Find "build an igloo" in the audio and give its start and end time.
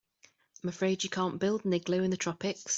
1.37-2.01